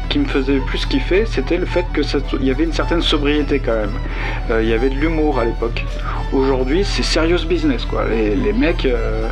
[0.09, 3.01] qui me faisait plus kiffer, c'était le fait que ça- il y avait une certaine
[3.01, 3.93] sobriété quand même.
[4.51, 5.85] Euh, il y avait de l'humour à l'époque.
[6.33, 8.05] Aujourd'hui, c'est serious business quoi.
[8.09, 9.29] Les, mecs, euh,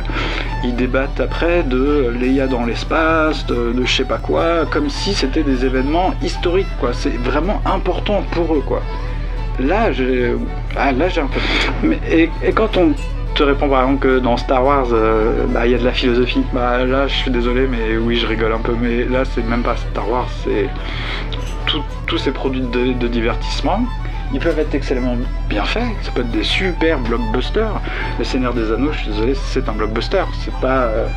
[0.63, 5.13] ils débattent après de Leia dans l'espace, de, de je sais pas quoi, comme si
[5.13, 6.91] c'était des événements historiques quoi.
[6.93, 8.81] C'est vraiment important pour eux quoi.
[9.59, 10.33] Là, j'ai,
[10.75, 11.93] ah, là j'ai un peu.
[12.11, 12.93] Et quand on
[13.35, 15.91] te répond par exemple que dans Star Wars, euh, bah, il y a de la
[15.91, 16.43] philosophie.
[16.53, 18.73] Bah là, je suis désolé, mais oui, je rigole un peu.
[18.79, 20.69] Mais là, c'est même pas Star Wars, c'est
[22.07, 23.81] tous ces produits de, divertissement.
[24.33, 25.17] Ils peuvent être excellemment
[25.49, 25.83] bien faits.
[26.01, 27.81] Ça peut être des super blockbusters.
[28.17, 30.23] Le Seigneur des Anneaux, je suis désolé, c'est un blockbuster.
[30.43, 31.07] C'est pas euh,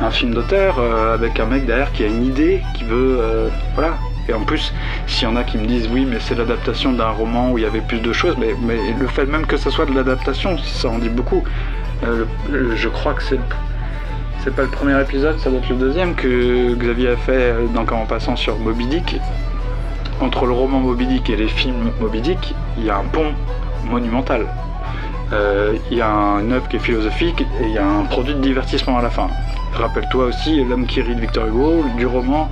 [0.00, 3.98] un film d'auteur euh, avec un mec derrière qui a une idée, qui veut, voilà.
[4.28, 4.72] Et en plus,
[5.06, 7.64] s'il y en a qui me disent oui, mais c'est l'adaptation d'un roman où il
[7.64, 10.58] y avait plus de choses, mais, mais le fait même que ça soit de l'adaptation,
[10.58, 11.42] ça en dit beaucoup.
[12.04, 12.24] Euh,
[12.76, 13.40] je crois que c'est
[14.44, 17.66] c'est pas le premier épisode, ça doit être le deuxième que Xavier a fait euh,
[17.74, 19.16] dans En passant sur Moby Dick.
[20.20, 23.32] Entre le roman Moby Dick et les films Moby Dick, il y a un pont
[23.84, 24.46] monumental.
[25.32, 26.08] Euh, Il y a
[26.40, 29.10] une œuvre qui est philosophique et il y a un produit de divertissement à la
[29.10, 29.28] fin.
[29.74, 32.48] Rappelle-toi aussi L'homme qui rit de Victor Hugo, du roman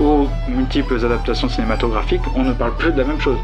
[0.00, 3.38] aux multiples adaptations cinématographiques, on ne parle plus de la même chose.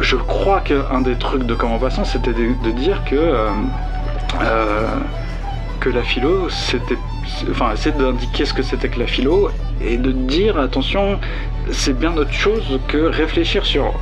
[0.00, 3.48] Je crois qu'un des trucs de Comment passant, c'était de, dire que, euh,
[4.40, 4.86] euh,
[5.80, 6.98] que la philo, c'était.
[7.50, 9.50] Enfin, essayer d'indiquer ce que c'était que la philo
[9.84, 11.18] et de dire attention,
[11.70, 13.92] c'est bien autre chose que réfléchir sur.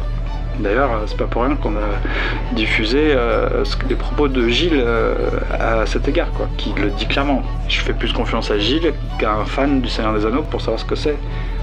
[0.58, 5.14] D'ailleurs, euh, c'est pas pour rien qu'on a diffusé euh, les propos de Gilles euh,
[5.58, 7.42] à cet égard, quoi, qui le dit clairement.
[7.68, 10.80] Je fais plus confiance à Gilles qu'à un fan du Seigneur des Anneaux pour savoir
[10.80, 11.16] ce que c'est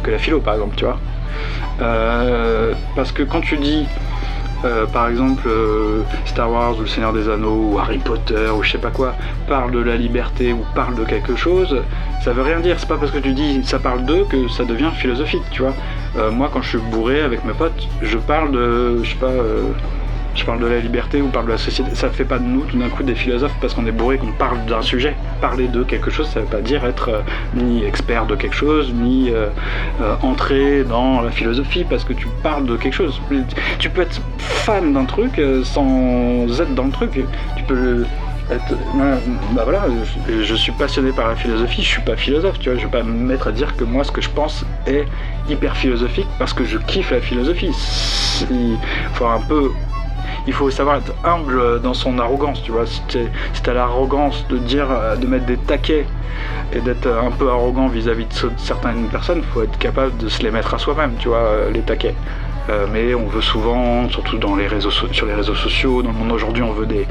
[0.04, 1.00] que la philo, par exemple, tu vois.
[1.82, 3.88] Euh, parce que quand tu dis,
[4.66, 8.64] euh, par exemple, euh, Star Wars ou le Seigneur des Anneaux ou Harry Potter ou
[8.64, 9.14] je sais pas quoi,
[9.48, 11.82] parle de la liberté ou parle de quelque chose,
[12.24, 12.78] ça veut rien dire.
[12.80, 15.74] C'est pas parce que tu dis ça parle d'eux que ça devient philosophique, tu vois.
[16.18, 19.32] Euh, moi, quand je suis bourré avec mes potes, je parle de, je sais pas,
[20.36, 21.94] je parle de la liberté ou parle de la société.
[21.96, 24.32] Ça fait pas de nous tout d'un coup des philosophes parce qu'on est bourré qu'on
[24.32, 25.16] parle d'un sujet.
[25.42, 27.22] Parler de quelque chose, ça veut pas dire être euh,
[27.56, 29.48] ni expert de quelque chose, ni euh,
[30.02, 33.22] euh, entrer dans la philosophie parce que tu parles de quelque chose.
[33.80, 37.12] Tu peux être fan d'un truc sans être dans le truc.
[37.56, 38.06] Tu peux
[38.52, 38.76] être,
[39.52, 39.84] bah voilà,
[40.28, 42.92] je, je suis passionné par la philosophie, je suis pas philosophe, tu vois, je vais
[42.92, 45.06] pas me mettre à dire que moi ce que je pense est
[45.50, 47.72] hyper philosophique parce que je kiffe la philosophie.
[48.52, 48.78] Il
[49.14, 49.72] faut un peu
[50.48, 52.86] il faut savoir être humble dans son arrogance, tu vois.
[52.86, 53.02] Si
[53.64, 56.06] t'as l'arrogance de dire, euh, de mettre des taquets
[56.74, 60.42] et d'être un peu arrogant vis-à-vis de ce- certaines personnes, faut être capable de se
[60.44, 62.16] les mettre à soi-même, tu vois, euh, les taquets.
[62.70, 66.18] Euh, mais on veut souvent, surtout dans les réseaux sur les réseaux sociaux, dans le
[66.18, 67.06] monde aujourd'hui, on veut des,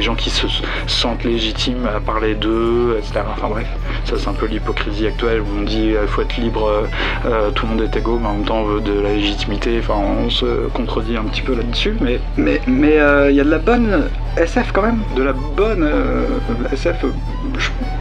[0.00, 0.46] gens qui se
[0.86, 3.20] sentent légitimes à parler d'eux, etc.
[3.30, 3.66] Enfin bref,
[4.04, 6.86] ça c'est un peu l'hypocrisie actuelle où on dit il faut être libre, euh,
[7.26, 9.78] euh, tout le monde est égaux, mais en même temps on veut de la légitimité.
[9.80, 13.44] Enfin, on se contredit un petit peu là-dessus, mais mais mais euh, il y a
[13.44, 16.26] de la bonne SF quand même, de la bonne euh,
[16.72, 17.04] SF.
[17.04, 17.08] euh,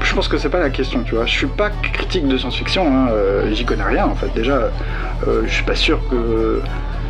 [0.03, 1.25] Je, pense que c'est pas la question, tu vois.
[1.25, 4.29] Je suis pas critique de science-fiction, hein, euh, j'y connais rien en fait.
[4.35, 4.69] Déjà,
[5.27, 6.61] euh, je suis pas sûr que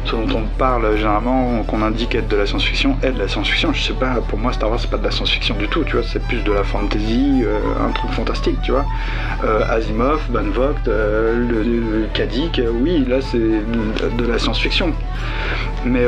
[0.08, 3.74] ce dont on parle généralement, qu'on indique être de la science-fiction, est de la science-fiction.
[3.74, 5.97] Je sais pas, pour moi Star Wars c'est pas de la science-fiction du tout, tu
[5.97, 8.86] vois, c'est plus de la fantasy, euh, un truc fantastique, tu vois.
[9.43, 14.93] Euh, Asimov, Van Vogt, euh, Kadik, oui, là c'est de, la science-fiction.
[15.86, 16.05] Mais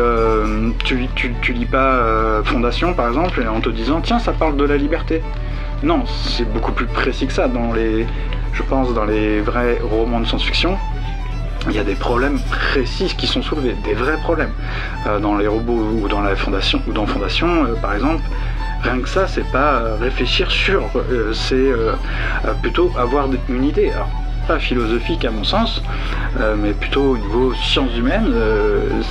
[0.86, 1.08] tu,
[1.54, 5.22] lis pas Fondation par exemple, en te disant tiens ça parle de la liberté.
[5.84, 7.47] Non, c'est beaucoup plus précis que ça.
[7.47, 8.06] Dans les,
[8.54, 10.78] je pense dans les vrais romans de science-fiction,
[11.68, 14.53] il y a des problèmes précis qui sont soulevés, des vrais problèmes.
[15.07, 18.24] Euh, dans les robots ou dans la fondation ou dans Fondation, euh, par exemple,
[18.84, 20.89] rien que ça, c'est pas euh, réfléchir sur,
[21.34, 21.72] c'est
[22.62, 23.91] plutôt avoir une idée.
[23.91, 24.10] Alors,
[24.47, 25.84] pas philosophique à mon sens,
[26.57, 28.34] mais plutôt au niveau sciences humaines.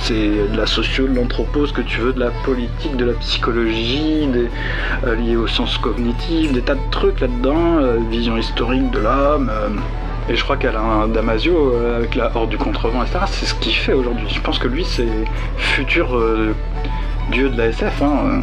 [0.01, 3.13] c'est de la socio, de l'anthropo, ce que tu veux, de la politique, de la
[3.13, 7.79] psychologie, des, aux sciences cognitives, des tas de trucs là-dedans,
[8.09, 9.49] vision historique de l'homme.
[10.29, 13.73] Et je crois qu'Alain Damasio, euh, avec la Horde du Contrevent, etc., c'est ce qu'il
[13.73, 14.27] fait aujourd'hui.
[14.29, 15.07] Je pense que lui, c'est
[15.57, 16.53] futur euh,
[17.31, 18.01] dieu de la SF.
[18.03, 18.41] hein,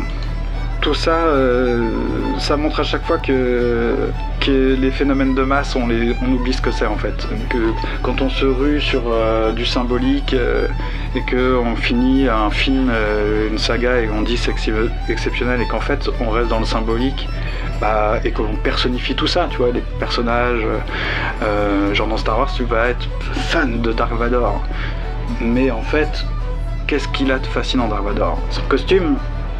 [0.86, 1.90] tout ça, euh,
[2.38, 4.08] ça montre à chaque fois que,
[4.46, 7.26] les phénomènes de masse, on, les, on oublie ce que c'est en fait.
[7.48, 7.72] Que
[8.04, 10.68] quand on se rue sur euh, du symbolique euh,
[11.16, 12.92] et qu'on finit un film,
[13.50, 16.64] une saga et on dit c'est exce- exceptionnel et qu'en fait on reste dans le
[16.64, 17.28] symbolique
[17.80, 20.64] bah, et qu'on personnifie tout ça, tu vois, les personnages,
[21.94, 24.62] genre dans Star Wars, tu vas être fan de Dark Vador.
[25.40, 26.24] Mais en fait,
[26.86, 28.38] qu'est-ce qu'il a de fascinant Dark Vador?
[28.50, 29.16] Son costume,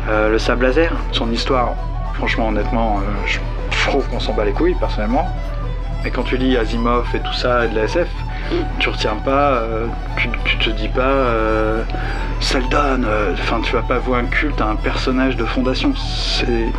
[0.09, 1.75] euh, le sable laser, son histoire.
[2.17, 3.39] Franchement, honnêtement, euh, je,
[3.89, 5.29] trouve qu'on s'en bat les couilles personnellement.
[6.05, 8.09] Et quand tu lis Asimov et tout ça et de la SF,
[8.79, 9.87] tu retiens pas, euh,
[10.17, 11.27] tu, tu te dis pas,
[12.41, 15.93] Seldon, euh, enfin tu vas pas voir un culte à un personnage de fondation.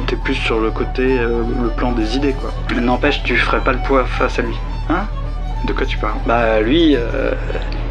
[0.07, 2.51] T'es plus sur le côté, le plan des idées quoi.
[2.73, 4.55] Mais N'empêche, tu ferais pas le poids face à lui.
[4.89, 5.05] Hein?
[5.65, 6.19] De quoi tu parles?
[6.25, 6.99] Bah lui, il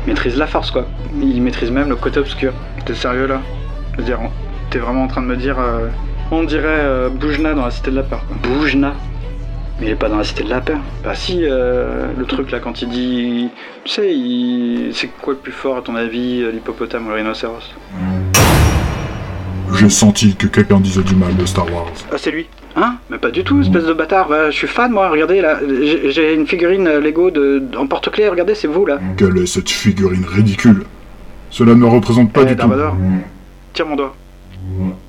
[0.06, 0.86] maîtrise la force quoi.
[1.20, 2.52] Il maîtrise même le côté obscur.
[2.84, 3.40] T'es sérieux là?
[3.92, 4.18] Je veux dire,
[4.70, 5.88] t'es vraiment en train de me dire, euh,
[6.30, 8.22] on dirait euh, Boujna dans la Cité de la Peur.
[8.26, 8.36] quoi.
[8.42, 8.94] Boujna
[9.78, 10.78] mais il est pas dans la cité de la peur.
[11.04, 13.48] Bah si, euh, le truc là quand il dit...
[13.84, 14.88] Tu sais, il...
[14.94, 17.74] c'est quoi le plus fort à ton avis, l'hippopotame ou le rhinocéros?
[19.74, 21.92] J'ai senti que quelqu'un disait du mal de Star Wars.
[22.10, 22.96] Ah c'est lui Hein?
[23.10, 24.28] Mais pas du tout, espèce de bâtard.
[24.30, 25.58] Bah, je suis fan moi, regardez là.
[26.08, 27.62] J'ai une figurine Lego de...
[27.76, 28.98] en porte-clés, regardez, c'est vous là.
[29.18, 30.84] Quelle est cette figurine ridicule?
[31.50, 32.66] Cela ne représente pas Eh, du tout.
[32.68, 32.96] Vador.
[33.74, 34.14] Tiens mon doigt.
[34.66, 35.05] Mm-hmm.